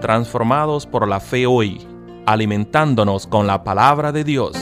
transformados 0.00 0.86
por 0.86 1.06
la 1.06 1.20
fe 1.20 1.46
hoy, 1.46 1.86
alimentándonos 2.26 3.26
con 3.26 3.46
la 3.46 3.62
palabra 3.62 4.10
de 4.10 4.24
Dios. 4.24 4.56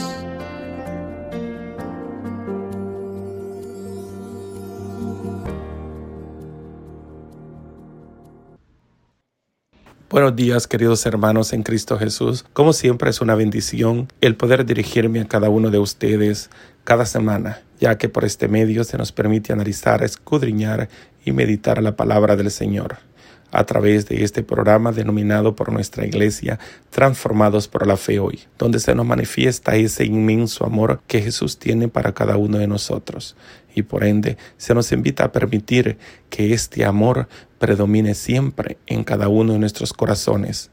Buenos 10.09 10.35
días 10.35 10.67
queridos 10.67 11.05
hermanos 11.05 11.53
en 11.53 11.63
Cristo 11.63 11.97
Jesús. 11.97 12.43
Como 12.53 12.73
siempre 12.73 13.11
es 13.11 13.21
una 13.21 13.35
bendición 13.35 14.07
el 14.21 14.35
poder 14.35 14.65
dirigirme 14.65 15.21
a 15.21 15.27
cada 15.27 15.49
uno 15.49 15.69
de 15.69 15.77
ustedes 15.77 16.49
cada 16.83 17.05
semana, 17.05 17.61
ya 17.79 17.97
que 17.97 18.09
por 18.09 18.25
este 18.25 18.47
medio 18.47 18.83
se 18.83 18.97
nos 18.97 19.11
permite 19.11 19.53
analizar, 19.53 20.03
escudriñar 20.03 20.89
y 21.23 21.31
meditar 21.31 21.81
la 21.81 21.95
palabra 21.95 22.35
del 22.35 22.49
Señor 22.49 23.08
a 23.51 23.63
través 23.65 24.07
de 24.07 24.23
este 24.23 24.43
programa 24.43 24.91
denominado 24.91 25.55
por 25.55 25.71
nuestra 25.71 26.05
iglesia 26.05 26.59
Transformados 26.89 27.67
por 27.67 27.87
la 27.87 27.97
Fe 27.97 28.19
Hoy, 28.19 28.41
donde 28.57 28.79
se 28.79 28.95
nos 28.95 29.05
manifiesta 29.05 29.75
ese 29.75 30.05
inmenso 30.05 30.65
amor 30.65 31.01
que 31.07 31.21
Jesús 31.21 31.57
tiene 31.57 31.87
para 31.87 32.13
cada 32.13 32.37
uno 32.37 32.57
de 32.57 32.67
nosotros. 32.67 33.35
Y 33.73 33.83
por 33.83 34.03
ende 34.03 34.37
se 34.57 34.73
nos 34.73 34.91
invita 34.91 35.25
a 35.25 35.31
permitir 35.31 35.97
que 36.29 36.53
este 36.53 36.85
amor 36.85 37.27
predomine 37.59 38.15
siempre 38.15 38.77
en 38.87 39.03
cada 39.03 39.27
uno 39.27 39.53
de 39.53 39.59
nuestros 39.59 39.93
corazones 39.93 40.71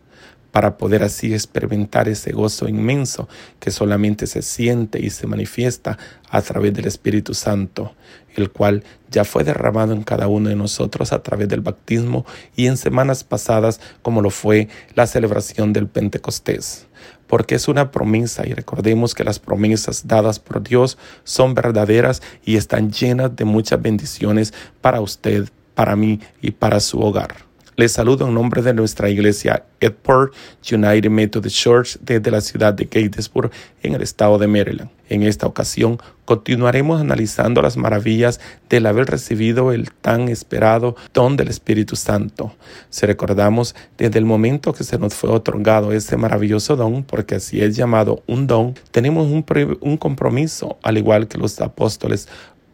para 0.52 0.78
poder 0.78 1.02
así 1.02 1.34
experimentar 1.34 2.08
ese 2.08 2.32
gozo 2.32 2.68
inmenso 2.68 3.28
que 3.60 3.70
solamente 3.70 4.26
se 4.26 4.42
siente 4.42 4.98
y 5.00 5.10
se 5.10 5.26
manifiesta 5.26 5.98
a 6.30 6.42
través 6.42 6.72
del 6.74 6.86
Espíritu 6.86 7.34
Santo, 7.34 7.94
el 8.36 8.50
cual 8.50 8.84
ya 9.10 9.24
fue 9.24 9.44
derramado 9.44 9.92
en 9.92 10.02
cada 10.02 10.28
uno 10.28 10.48
de 10.48 10.56
nosotros 10.56 11.12
a 11.12 11.22
través 11.22 11.48
del 11.48 11.60
bautismo 11.60 12.24
y 12.54 12.66
en 12.66 12.76
semanas 12.76 13.24
pasadas 13.24 13.80
como 14.02 14.22
lo 14.22 14.30
fue 14.30 14.68
la 14.94 15.06
celebración 15.06 15.72
del 15.72 15.88
Pentecostés 15.88 16.86
porque 17.26 17.56
es 17.56 17.68
una 17.68 17.90
promesa 17.90 18.46
y 18.46 18.52
recordemos 18.52 19.14
que 19.14 19.24
las 19.24 19.38
promesas 19.38 20.06
dadas 20.06 20.38
por 20.38 20.62
Dios 20.62 20.98
son 21.24 21.54
verdaderas 21.54 22.22
y 22.44 22.56
están 22.56 22.90
llenas 22.92 23.34
de 23.34 23.44
muchas 23.44 23.82
bendiciones 23.82 24.54
para 24.80 25.00
usted, 25.00 25.48
para 25.74 25.96
mí 25.96 26.20
y 26.40 26.52
para 26.52 26.80
su 26.80 27.00
hogar. 27.00 27.46
Les 27.78 27.92
saludo 27.92 28.26
en 28.26 28.32
nombre 28.32 28.62
de 28.62 28.72
nuestra 28.72 29.10
iglesia 29.10 29.66
Edport 29.80 30.32
United 30.72 31.10
Methodist 31.10 31.58
Church 31.58 31.98
desde 32.00 32.30
la 32.30 32.40
ciudad 32.40 32.72
de 32.72 32.86
Gatesburg 32.86 33.50
en 33.82 33.94
el 33.94 34.00
estado 34.00 34.38
de 34.38 34.46
Maryland. 34.46 34.88
En 35.10 35.22
esta 35.22 35.46
ocasión 35.46 35.98
continuaremos 36.24 37.02
analizando 37.02 37.60
las 37.60 37.76
maravillas 37.76 38.40
del 38.70 38.86
haber 38.86 39.08
recibido 39.08 39.72
el 39.72 39.90
tan 39.90 40.30
esperado 40.30 40.96
don 41.12 41.36
del 41.36 41.48
Espíritu 41.48 41.96
Santo. 41.96 42.54
Si 42.88 43.04
recordamos 43.04 43.74
desde 43.98 44.18
el 44.18 44.24
momento 44.24 44.72
que 44.72 44.82
se 44.82 44.98
nos 44.98 45.12
fue 45.12 45.28
otorgado 45.28 45.92
ese 45.92 46.16
maravilloso 46.16 46.76
don, 46.76 47.04
porque 47.04 47.34
así 47.34 47.60
es 47.60 47.76
llamado 47.76 48.22
un 48.26 48.46
don, 48.46 48.72
tenemos 48.90 49.26
un 49.28 49.96
compromiso, 49.98 50.78
al 50.82 50.96
igual 50.96 51.28
que 51.28 51.36
los 51.36 51.60
apóstoles 51.60 52.26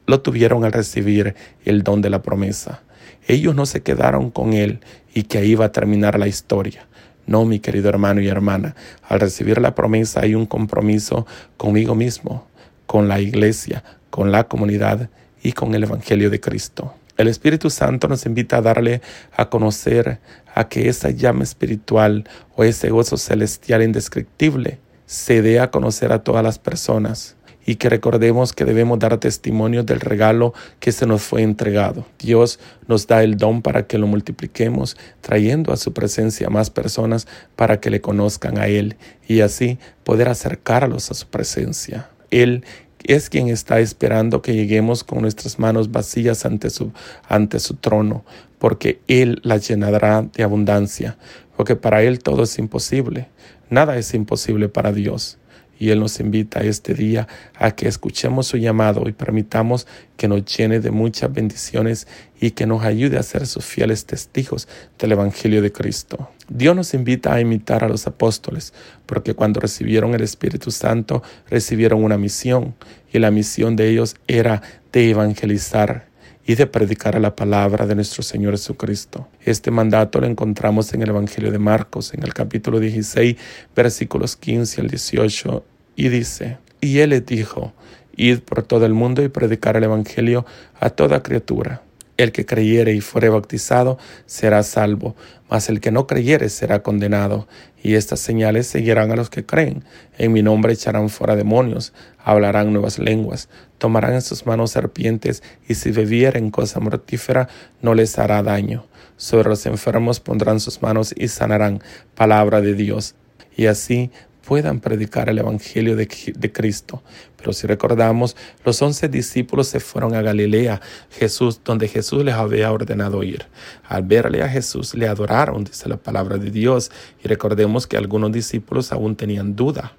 lo 0.06 0.20
tuvieron 0.20 0.64
al 0.64 0.70
recibir 0.70 1.34
el 1.64 1.82
don 1.82 2.02
de 2.02 2.10
la 2.10 2.22
promesa. 2.22 2.82
Ellos 3.26 3.54
no 3.54 3.66
se 3.66 3.82
quedaron 3.82 4.30
con 4.30 4.52
él 4.52 4.80
y 5.14 5.24
que 5.24 5.38
ahí 5.38 5.52
iba 5.52 5.66
a 5.66 5.72
terminar 5.72 6.18
la 6.18 6.28
historia. 6.28 6.86
No, 7.26 7.44
mi 7.44 7.60
querido 7.60 7.88
hermano 7.88 8.20
y 8.20 8.28
hermana, 8.28 8.74
al 9.02 9.20
recibir 9.20 9.60
la 9.60 9.74
promesa 9.74 10.20
hay 10.20 10.34
un 10.34 10.46
compromiso 10.46 11.26
conmigo 11.56 11.94
mismo, 11.94 12.46
con 12.86 13.08
la 13.08 13.20
iglesia, 13.20 13.84
con 14.10 14.32
la 14.32 14.44
comunidad 14.44 15.08
y 15.42 15.52
con 15.52 15.74
el 15.74 15.84
Evangelio 15.84 16.30
de 16.30 16.40
Cristo. 16.40 16.94
El 17.16 17.28
Espíritu 17.28 17.70
Santo 17.70 18.08
nos 18.08 18.26
invita 18.26 18.56
a 18.56 18.62
darle 18.62 19.02
a 19.36 19.48
conocer 19.48 20.18
a 20.54 20.68
que 20.68 20.88
esa 20.88 21.10
llama 21.10 21.44
espiritual 21.44 22.28
o 22.56 22.64
ese 22.64 22.90
gozo 22.90 23.16
celestial 23.16 23.82
indescriptible 23.82 24.78
se 25.06 25.42
dé 25.42 25.60
a 25.60 25.70
conocer 25.70 26.12
a 26.12 26.24
todas 26.24 26.42
las 26.42 26.58
personas 26.58 27.36
y 27.64 27.76
que 27.76 27.88
recordemos 27.88 28.52
que 28.52 28.64
debemos 28.64 28.98
dar 28.98 29.18
testimonio 29.18 29.84
del 29.84 30.00
regalo 30.00 30.52
que 30.80 30.92
se 30.92 31.06
nos 31.06 31.22
fue 31.22 31.42
entregado. 31.42 32.06
Dios 32.18 32.58
nos 32.88 33.06
da 33.06 33.22
el 33.22 33.36
don 33.36 33.62
para 33.62 33.86
que 33.86 33.98
lo 33.98 34.06
multipliquemos, 34.06 34.96
trayendo 35.20 35.72
a 35.72 35.76
su 35.76 35.92
presencia 35.92 36.50
más 36.50 36.70
personas 36.70 37.26
para 37.56 37.80
que 37.80 37.90
le 37.90 38.00
conozcan 38.00 38.58
a 38.58 38.66
Él 38.66 38.96
y 39.28 39.40
así 39.40 39.78
poder 40.04 40.28
acercarlos 40.28 41.10
a 41.10 41.14
su 41.14 41.26
presencia. 41.28 42.10
Él 42.30 42.64
es 43.04 43.30
quien 43.30 43.48
está 43.48 43.80
esperando 43.80 44.42
que 44.42 44.54
lleguemos 44.54 45.04
con 45.04 45.22
nuestras 45.22 45.58
manos 45.58 45.90
vacías 45.90 46.44
ante 46.44 46.70
su, 46.70 46.92
ante 47.28 47.58
su 47.58 47.74
trono, 47.74 48.24
porque 48.58 49.00
Él 49.08 49.40
las 49.42 49.68
llenará 49.68 50.22
de 50.22 50.42
abundancia, 50.42 51.16
porque 51.56 51.76
para 51.76 52.02
Él 52.02 52.20
todo 52.20 52.44
es 52.44 52.58
imposible. 52.58 53.28
Nada 53.70 53.96
es 53.96 54.12
imposible 54.14 54.68
para 54.68 54.92
Dios 54.92 55.38
y 55.78 55.90
Él 55.90 56.00
nos 56.00 56.20
invita 56.20 56.60
este 56.60 56.94
día 56.94 57.26
a 57.54 57.72
que 57.72 57.88
escuchemos 57.88 58.46
su 58.46 58.56
llamado 58.56 59.08
y 59.08 59.12
permitamos 59.12 59.86
que 60.16 60.28
nos 60.28 60.44
llene 60.44 60.80
de 60.80 60.90
muchas 60.90 61.32
bendiciones 61.32 62.06
y 62.40 62.52
que 62.52 62.66
nos 62.66 62.84
ayude 62.84 63.18
a 63.18 63.22
ser 63.22 63.46
sus 63.46 63.64
fieles 63.64 64.06
testigos 64.06 64.68
del 64.98 65.12
Evangelio 65.12 65.62
de 65.62 65.72
Cristo. 65.72 66.28
Dios 66.48 66.76
nos 66.76 66.94
invita 66.94 67.34
a 67.34 67.40
imitar 67.40 67.82
a 67.82 67.88
los 67.88 68.06
apóstoles, 68.06 68.72
porque 69.06 69.34
cuando 69.34 69.60
recibieron 69.60 70.14
el 70.14 70.22
Espíritu 70.22 70.70
Santo 70.70 71.22
recibieron 71.50 72.04
una 72.04 72.18
misión 72.18 72.74
y 73.12 73.18
la 73.18 73.30
misión 73.30 73.74
de 73.74 73.88
ellos 73.88 74.16
era 74.28 74.62
de 74.92 75.10
evangelizar 75.10 76.11
y 76.46 76.54
de 76.54 76.66
predicar 76.66 77.20
la 77.20 77.36
palabra 77.36 77.86
de 77.86 77.94
nuestro 77.94 78.22
Señor 78.22 78.52
Jesucristo. 78.52 79.28
Este 79.44 79.70
mandato 79.70 80.20
lo 80.20 80.26
encontramos 80.26 80.92
en 80.94 81.02
el 81.02 81.10
Evangelio 81.10 81.52
de 81.52 81.58
Marcos, 81.58 82.14
en 82.14 82.22
el 82.22 82.34
capítulo 82.34 82.80
16, 82.80 83.36
versículos 83.74 84.36
15 84.36 84.80
al 84.80 84.88
18 84.88 85.64
y 85.96 86.08
dice, 86.08 86.58
y 86.80 86.98
él 86.98 87.10
les 87.10 87.24
dijo, 87.24 87.72
id 88.16 88.40
por 88.40 88.62
todo 88.62 88.86
el 88.86 88.94
mundo 88.94 89.22
y 89.22 89.28
predicar 89.28 89.76
el 89.76 89.84
Evangelio 89.84 90.44
a 90.80 90.90
toda 90.90 91.22
criatura. 91.22 91.82
El 92.22 92.30
que 92.30 92.46
creyere 92.46 92.94
y 92.94 93.00
fuere 93.00 93.30
bautizado 93.30 93.98
será 94.26 94.62
salvo, 94.62 95.16
mas 95.50 95.68
el 95.68 95.80
que 95.80 95.90
no 95.90 96.06
creyere 96.06 96.50
será 96.50 96.80
condenado. 96.80 97.48
Y 97.82 97.96
estas 97.96 98.20
señales 98.20 98.68
seguirán 98.68 99.10
a 99.10 99.16
los 99.16 99.28
que 99.28 99.44
creen. 99.44 99.82
En 100.18 100.32
mi 100.32 100.40
nombre 100.40 100.72
echarán 100.72 101.08
fuera 101.08 101.34
demonios, 101.34 101.92
hablarán 102.22 102.72
nuevas 102.72 103.00
lenguas, 103.00 103.48
tomarán 103.78 104.14
en 104.14 104.22
sus 104.22 104.46
manos 104.46 104.70
serpientes, 104.70 105.42
y 105.68 105.74
si 105.74 105.90
bebieren 105.90 106.52
cosa 106.52 106.78
mortífera 106.78 107.48
no 107.80 107.92
les 107.92 108.16
hará 108.20 108.40
daño. 108.44 108.86
Sobre 109.16 109.48
los 109.48 109.66
enfermos 109.66 110.20
pondrán 110.20 110.60
sus 110.60 110.80
manos 110.80 111.12
y 111.16 111.26
sanarán. 111.26 111.82
Palabra 112.14 112.60
de 112.60 112.74
Dios. 112.74 113.16
Y 113.56 113.66
así 113.66 114.12
puedan 114.46 114.80
predicar 114.80 115.28
el 115.28 115.38
Evangelio 115.38 115.96
de, 115.96 116.06
Cristo. 116.52 117.02
Pero 117.36 117.52
si 117.52 117.66
recordamos, 117.66 118.36
los 118.64 118.80
once 118.82 119.08
discípulos 119.08 119.68
se 119.68 119.80
fueron 119.80 120.14
a 120.14 120.22
Galilea, 120.22 120.80
Jesús, 121.10 121.60
donde 121.64 121.88
Jesús 121.88 122.24
les 122.24 122.34
había 122.34 122.70
ordenado 122.72 123.22
ir. 123.22 123.46
Al 123.84 124.02
verle 124.02 124.42
a 124.42 124.48
Jesús, 124.48 124.94
le 124.94 125.08
adoraron, 125.08 125.64
dice 125.64 125.88
la 125.88 125.96
palabra 125.96 126.38
de 126.38 126.50
Dios. 126.50 126.90
Y 127.24 127.28
recordemos 127.28 127.86
que 127.86 127.96
algunos 127.96 128.32
discípulos 128.32 128.92
aún 128.92 129.16
tenían 129.16 129.56
duda. 129.56 129.96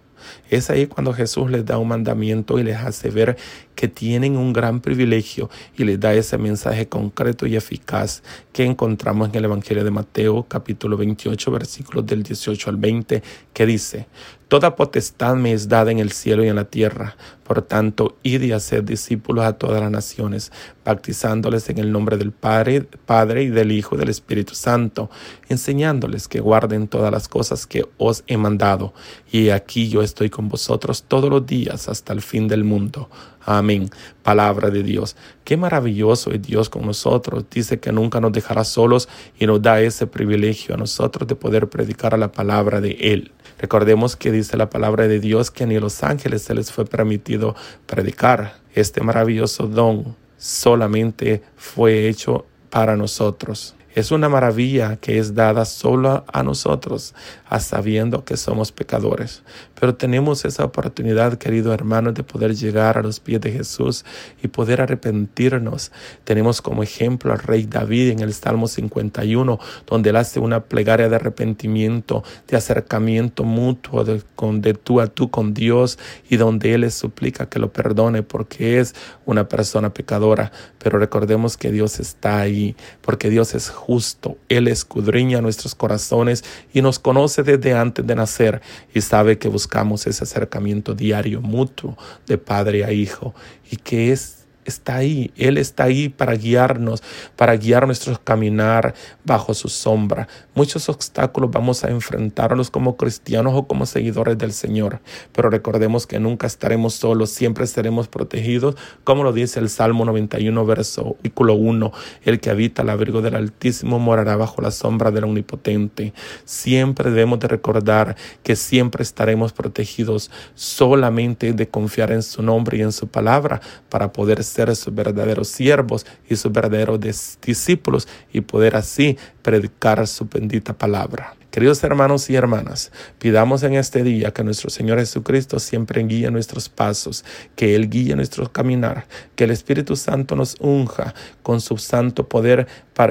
Es 0.49 0.69
ahí 0.69 0.87
cuando 0.87 1.13
Jesús 1.13 1.49
les 1.49 1.65
da 1.65 1.77
un 1.77 1.87
mandamiento 1.87 2.59
y 2.59 2.63
les 2.63 2.77
hace 2.77 3.09
ver 3.09 3.37
que 3.75 3.87
tienen 3.87 4.37
un 4.37 4.53
gran 4.53 4.81
privilegio 4.81 5.49
y 5.77 5.83
les 5.83 5.99
da 5.99 6.13
ese 6.13 6.37
mensaje 6.37 6.87
concreto 6.87 7.47
y 7.47 7.55
eficaz 7.55 8.23
que 8.51 8.63
encontramos 8.63 9.29
en 9.29 9.35
el 9.35 9.45
Evangelio 9.45 9.83
de 9.83 9.91
Mateo 9.91 10.43
capítulo 10.47 10.97
28 10.97 11.51
versículos 11.51 12.05
del 12.05 12.23
18 12.23 12.69
al 12.69 12.77
20 12.77 13.23
que 13.53 13.65
dice, 13.65 14.07
Toda 14.53 14.75
potestad 14.75 15.35
me 15.35 15.51
es 15.51 15.67
dada 15.67 15.91
en 15.91 15.97
el 15.97 16.11
cielo 16.11 16.43
y 16.43 16.47
en 16.47 16.57
la 16.57 16.65
tierra. 16.65 17.17
Por 17.43 17.63
tanto, 17.63 18.17
id 18.21 18.41
y 18.43 18.51
haced 18.51 18.83
discípulos 18.83 19.45
a 19.45 19.53
todas 19.53 19.81
las 19.81 19.89
naciones, 19.89 20.51
bautizándoles 20.83 21.69
en 21.69 21.77
el 21.77 21.91
nombre 21.91 22.17
del 22.17 22.31
Padre, 22.31 22.81
Padre 22.81 23.43
y 23.43 23.49
del 23.49 23.71
Hijo 23.71 23.95
y 23.95 23.99
del 23.99 24.09
Espíritu 24.09 24.55
Santo, 24.55 25.09
enseñándoles 25.49 26.27
que 26.27 26.39
guarden 26.39 26.87
todas 26.87 27.11
las 27.11 27.27
cosas 27.27 27.65
que 27.65 27.85
os 27.97 28.23
he 28.27 28.37
mandado. 28.37 28.93
Y 29.31 29.49
aquí 29.49 29.89
yo 29.89 30.01
estoy 30.01 30.29
con 30.29 30.49
vosotros 30.49 31.03
todos 31.07 31.29
los 31.29 31.45
días 31.45 31.89
hasta 31.89 32.13
el 32.13 32.21
fin 32.21 32.47
del 32.47 32.63
mundo. 32.63 33.09
Amén. 33.45 33.89
Palabra 34.21 34.69
de 34.69 34.83
Dios. 34.83 35.17
Qué 35.43 35.57
maravilloso 35.57 36.31
es 36.31 36.41
Dios 36.41 36.69
con 36.69 36.85
nosotros. 36.85 37.45
Dice 37.51 37.79
que 37.79 37.91
nunca 37.91 38.21
nos 38.21 38.31
dejará 38.31 38.63
solos 38.63 39.09
y 39.37 39.45
nos 39.45 39.61
da 39.61 39.81
ese 39.81 40.07
privilegio 40.07 40.75
a 40.75 40.77
nosotros 40.77 41.27
de 41.27 41.35
poder 41.35 41.67
predicar 41.67 42.13
a 42.13 42.17
la 42.17 42.31
palabra 42.31 42.79
de 42.79 42.91
Él. 43.01 43.31
Recordemos 43.59 44.15
que 44.15 44.31
dice 44.31 44.57
la 44.57 44.69
palabra 44.69 45.07
de 45.07 45.19
Dios 45.19 45.51
que 45.51 45.65
ni 45.65 45.79
los 45.79 46.03
ángeles 46.03 46.41
se 46.43 46.53
les 46.53 46.71
fue 46.71 46.85
permitido 46.85 47.55
predicar. 47.85 48.61
Este 48.73 49.01
maravilloso 49.01 49.67
don 49.67 50.15
solamente 50.43 51.41
fue 51.55 52.09
hecho 52.09 52.45
para 52.69 52.97
nosotros. 52.97 53.75
Es 53.95 54.11
una 54.11 54.27
maravilla 54.27 54.97
que 54.97 55.17
es 55.17 55.35
dada 55.35 55.63
solo 55.63 56.25
a 56.27 56.43
nosotros, 56.43 57.15
sabiendo 57.61 58.25
que 58.25 58.35
somos 58.35 58.73
pecadores. 58.73 59.41
Pero 59.83 59.95
tenemos 59.95 60.45
esa 60.45 60.63
oportunidad, 60.63 61.37
querido 61.37 61.73
hermano, 61.73 62.13
de 62.13 62.23
poder 62.23 62.55
llegar 62.55 62.97
a 62.97 63.01
los 63.01 63.19
pies 63.19 63.41
de 63.41 63.51
Jesús 63.51 64.05
y 64.41 64.47
poder 64.47 64.79
arrepentirnos. 64.79 65.91
Tenemos 66.23 66.61
como 66.61 66.83
ejemplo 66.83 67.33
al 67.33 67.39
rey 67.39 67.65
David 67.65 68.11
en 68.11 68.19
el 68.21 68.33
Salmo 68.33 68.69
51, 68.69 69.59
donde 69.85 70.11
él 70.11 70.15
hace 70.15 70.39
una 70.39 70.61
plegaria 70.61 71.09
de 71.09 71.17
arrepentimiento, 71.17 72.23
de 72.47 72.55
acercamiento 72.55 73.43
mutuo 73.43 74.05
de, 74.05 74.21
con, 74.37 74.61
de 74.61 74.73
tú 74.73 75.01
a 75.01 75.07
tú 75.07 75.29
con 75.29 75.53
Dios 75.53 75.99
y 76.29 76.37
donde 76.37 76.73
él 76.73 76.81
le 76.81 76.89
suplica 76.89 77.49
que 77.49 77.59
lo 77.59 77.73
perdone 77.73 78.23
porque 78.23 78.79
es 78.79 78.95
una 79.25 79.49
persona 79.49 79.93
pecadora. 79.93 80.53
Pero 80.81 80.97
recordemos 80.97 81.57
que 81.57 81.73
Dios 81.73 81.99
está 81.99 82.39
ahí, 82.39 82.77
porque 83.01 83.29
Dios 83.29 83.53
es 83.53 83.69
justo. 83.69 84.37
Él 84.47 84.69
escudriña 84.69 85.41
nuestros 85.41 85.75
corazones 85.75 86.45
y 86.73 86.81
nos 86.81 86.99
conoce 86.99 87.43
desde 87.43 87.73
antes 87.73 88.07
de 88.07 88.15
nacer 88.15 88.61
y 88.93 89.01
sabe 89.01 89.37
que 89.37 89.49
buscamos 89.49 89.72
ese 90.05 90.23
acercamiento 90.23 90.93
diario, 90.93 91.41
mutuo, 91.41 91.97
de 92.27 92.37
padre 92.37 92.85
a 92.85 92.91
hijo 92.91 93.33
y 93.69 93.77
que 93.77 94.11
es 94.11 94.42
está 94.65 94.95
ahí, 94.95 95.31
Él 95.35 95.57
está 95.57 95.85
ahí 95.85 96.09
para 96.09 96.33
guiarnos, 96.35 97.03
para 97.35 97.55
guiar 97.57 97.85
nuestro 97.85 98.19
caminar 98.23 98.93
bajo 99.23 99.53
su 99.53 99.69
sombra. 99.69 100.27
Muchos 100.55 100.89
obstáculos 100.89 101.51
vamos 101.51 101.83
a 101.83 101.89
enfrentarlos 101.89 102.71
como 102.71 102.97
cristianos 102.97 103.53
o 103.55 103.67
como 103.67 103.85
seguidores 103.85 104.37
del 104.37 104.53
Señor, 104.53 105.01
pero 105.33 105.49
recordemos 105.49 106.07
que 106.07 106.19
nunca 106.19 106.47
estaremos 106.47 106.93
solos, 106.95 107.29
siempre 107.29 107.67
seremos 107.67 108.07
protegidos, 108.07 108.75
como 109.03 109.23
lo 109.23 109.33
dice 109.33 109.59
el 109.59 109.69
Salmo 109.69 110.05
91, 110.05 110.65
verso 110.65 111.17
1, 111.23 111.91
el 112.23 112.39
que 112.39 112.49
habita 112.49 112.81
el 112.81 112.89
abrigo 112.89 113.21
del 113.21 113.35
Altísimo 113.35 113.99
morará 113.99 114.35
bajo 114.35 114.61
la 114.61 114.71
sombra 114.71 115.11
del 115.11 115.25
Omnipotente. 115.25 116.13
Siempre 116.45 117.11
debemos 117.11 117.39
de 117.39 117.47
recordar 117.47 118.15
que 118.43 118.55
siempre 118.55 119.03
estaremos 119.03 119.53
protegidos 119.53 120.31
solamente 120.55 121.53
de 121.53 121.67
confiar 121.67 122.11
en 122.11 122.23
su 122.23 122.41
nombre 122.43 122.77
y 122.77 122.81
en 122.81 122.91
su 122.91 123.07
palabra 123.07 123.61
para 123.89 124.13
poder 124.13 124.43
ser 124.43 124.52
sus 124.75 124.93
verdaderos 124.93 125.47
siervos 125.47 126.05
y 126.29 126.35
sus 126.35 126.51
verdaderos 126.51 126.99
discípulos 127.41 128.07
y 128.31 128.41
poder 128.41 128.75
así 128.75 129.17
predicar 129.41 130.07
su 130.07 130.25
bendita 130.25 130.73
palabra. 130.73 131.35
Queridos 131.53 131.83
hermanos 131.83 132.31
y 132.31 132.35
hermanas, 132.35 132.91
pidamos 133.19 133.61
en 133.61 133.75
este 133.75 134.01
día 134.01 134.31
que 134.31 134.43
nuestro 134.43 134.71
Señor 134.71 134.97
Jesucristo 134.97 135.59
siempre 135.59 136.01
guíe 136.01 136.31
nuestros 136.31 136.67
pasos, 136.67 137.23
que 137.55 137.75
Él 137.75 137.91
guíe 137.91 138.15
nuestro 138.15 138.51
caminar, 138.51 139.05
que 139.35 139.43
el 139.43 139.51
Espíritu 139.51 139.95
Santo 139.95 140.35
nos 140.35 140.55
unja 140.59 141.13
con 141.43 141.61
su 141.61 141.77
santo 141.77 142.27
poder 142.27 142.65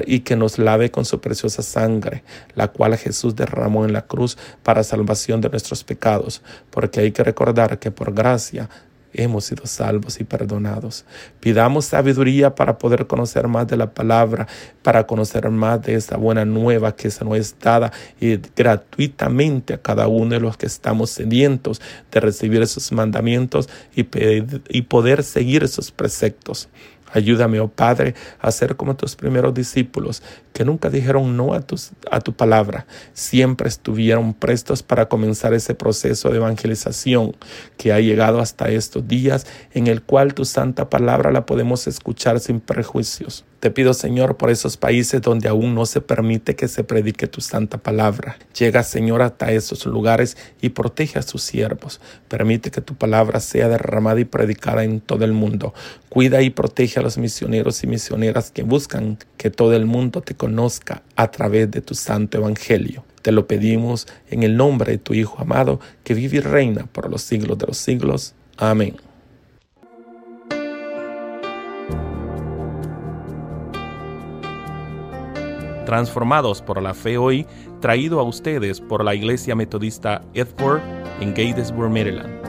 y 0.05 0.19
que 0.19 0.35
nos 0.35 0.59
lave 0.59 0.91
con 0.91 1.05
su 1.05 1.21
preciosa 1.21 1.61
sangre, 1.61 2.25
la 2.53 2.67
cual 2.67 2.97
Jesús 2.97 3.33
derramó 3.33 3.85
en 3.85 3.93
la 3.93 4.07
cruz 4.07 4.37
para 4.61 4.83
salvación 4.83 5.39
de 5.39 5.49
nuestros 5.49 5.85
pecados, 5.85 6.41
porque 6.69 6.99
hay 6.99 7.13
que 7.13 7.23
recordar 7.23 7.79
que 7.79 7.91
por 7.91 8.13
gracia 8.13 8.69
hemos 9.13 9.45
sido 9.45 9.65
salvos 9.65 10.19
y 10.19 10.23
perdonados. 10.23 11.05
Pidamos 11.39 11.85
sabiduría 11.85 12.55
para 12.55 12.77
poder 12.77 13.07
conocer 13.07 13.47
más 13.47 13.67
de 13.67 13.77
la 13.77 13.93
palabra, 13.93 14.47
para 14.81 15.05
conocer 15.05 15.49
más 15.49 15.81
de 15.81 15.95
esta 15.95 16.17
buena 16.17 16.45
nueva 16.45 16.95
que 16.95 17.09
se 17.09 17.23
nos 17.23 17.37
es 17.37 17.55
dada 17.59 17.91
y 18.19 18.37
gratuitamente 18.55 19.73
a 19.73 19.81
cada 19.81 20.07
uno 20.07 20.31
de 20.31 20.39
los 20.39 20.57
que 20.57 20.65
estamos 20.65 21.09
sedientos 21.09 21.81
de 22.11 22.19
recibir 22.19 22.61
esos 22.61 22.91
mandamientos 22.91 23.69
y, 23.95 24.05
y 24.69 24.81
poder 24.83 25.23
seguir 25.23 25.63
esos 25.63 25.91
preceptos. 25.91 26.69
Ayúdame, 27.13 27.59
oh 27.59 27.69
Padre, 27.69 28.15
a 28.39 28.51
ser 28.51 28.75
como 28.75 28.95
tus 28.95 29.15
primeros 29.15 29.53
discípulos, 29.53 30.21
que 30.51 30.65
nunca 30.65 30.89
dijeron 30.89 31.37
no 31.37 31.53
a, 31.53 31.63
a 32.11 32.19
tu 32.19 32.33
palabra, 32.33 32.85
siempre 33.13 33.69
estuvieron 33.69 34.33
prestos 34.33 34.83
para 34.83 35.07
comenzar 35.07 35.53
ese 35.53 35.75
proceso 35.75 36.29
de 36.29 36.37
evangelización 36.37 37.35
que 37.77 37.93
ha 37.93 37.99
llegado 37.99 38.39
hasta 38.39 38.69
estos 38.69 39.07
días, 39.07 39.45
en 39.73 39.87
el 39.87 40.01
cual 40.01 40.33
tu 40.33 40.43
santa 40.43 40.89
palabra 40.89 41.31
la 41.31 41.45
podemos 41.45 41.87
escuchar 41.87 42.39
sin 42.39 42.59
prejuicios. 42.59 43.45
Te 43.63 43.71
pido, 43.71 43.93
Señor, 43.93 44.35
por 44.35 44.49
esos 44.49 44.75
países 44.75 45.21
donde 45.21 45.47
aún 45.47 45.73
no 45.73 45.85
se 45.85 46.01
permite 46.01 46.53
que 46.53 46.67
se 46.67 46.83
predique 46.83 47.27
tu 47.27 47.39
santa 47.39 47.77
palabra. 47.77 48.35
Llega, 48.59 48.83
Señor, 48.83 49.21
hasta 49.21 49.53
esos 49.53 49.85
lugares 49.85 50.35
y 50.59 50.67
protege 50.71 51.17
a 51.17 51.21
sus 51.21 51.43
siervos. 51.43 52.01
Permite 52.27 52.71
que 52.71 52.81
tu 52.81 52.95
palabra 52.95 53.39
sea 53.39 53.69
derramada 53.69 54.19
y 54.19 54.25
predicada 54.25 54.83
en 54.83 54.99
todo 54.99 55.23
el 55.23 55.31
mundo. 55.31 55.73
Cuida 56.09 56.41
y 56.41 56.49
protege 56.49 56.99
a 56.99 57.02
los 57.03 57.17
misioneros 57.17 57.83
y 57.83 57.87
misioneras 57.87 58.49
que 58.49 58.63
buscan 58.63 59.19
que 59.37 59.49
todo 59.49 59.73
el 59.73 59.85
mundo 59.85 60.21
te 60.21 60.33
conozca 60.33 61.03
a 61.15 61.29
través 61.29 61.69
de 61.69 61.81
tu 61.81 61.93
santo 61.93 62.39
evangelio. 62.39 63.03
Te 63.21 63.31
lo 63.31 63.47
pedimos 63.47 64.07
en 64.29 64.43
el 64.43 64.57
nombre 64.57 64.93
de 64.93 64.97
tu 64.97 65.13
Hijo 65.13 65.39
amado, 65.39 65.79
que 66.03 66.13
vive 66.13 66.37
y 66.37 66.41
reina 66.41 66.87
por 66.91 67.09
los 67.09 67.21
siglos 67.21 67.57
de 67.57 67.67
los 67.67 67.77
siglos. 67.77 68.33
Amén. 68.57 68.95
transformados 75.85 76.61
por 76.61 76.81
la 76.81 76.95
fe 76.95 77.17
hoy, 77.17 77.45
traído 77.79 78.19
a 78.19 78.23
ustedes 78.23 78.81
por 78.81 79.03
la 79.03 79.13
Iglesia 79.13 79.53
Metodista 79.53 80.23
Edford 80.33 80.81
en 81.19 81.35
Gatesburg, 81.35 81.91
Maryland. 81.91 82.42